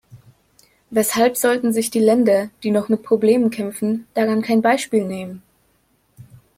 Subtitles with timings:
[0.89, 5.43] Weshalb sollten sich die Länder, die noch mit Problemen kämpfen, daran kein Beispiel nehmen?